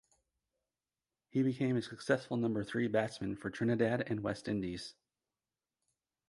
He 1.29 1.43
became 1.43 1.75
a 1.77 1.81
successful 1.83 2.35
number 2.35 2.63
three 2.63 2.87
batsman 2.87 3.35
for 3.35 3.51
Trinidad 3.51 4.01
and 4.07 4.21
West 4.23 4.47
Indies. 4.47 4.95